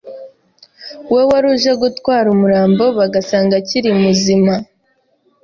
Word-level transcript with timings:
we 1.13 1.21
wari 1.29 1.45
uje 1.53 1.71
gutwara 1.81 2.27
umurambo 2.35 2.83
bagasanga 2.97 3.53
akiri 3.61 3.89
muzima 4.01 4.53